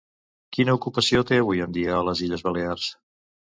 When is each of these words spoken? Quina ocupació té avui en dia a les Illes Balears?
Quina 0.55 0.73
ocupació 0.77 1.21
té 1.33 1.39
avui 1.43 1.63
en 1.67 1.77
dia 1.77 1.93
a 1.99 2.01
les 2.09 2.25
Illes 2.29 2.47
Balears? 2.51 2.91